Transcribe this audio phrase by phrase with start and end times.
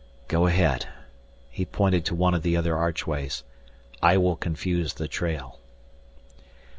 [0.27, 0.87] "Go ahead."
[1.51, 3.43] He pointed to one of the other archways.
[4.01, 5.59] "I will confuse the trail."